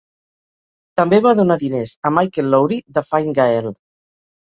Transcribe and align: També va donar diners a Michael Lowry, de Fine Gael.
També 1.01 1.19
va 1.27 1.35
donar 1.41 1.59
diners 1.65 1.95
a 2.11 2.15
Michael 2.17 2.53
Lowry, 2.57 2.83
de 2.99 3.09
Fine 3.15 3.39
Gael. 3.43 3.73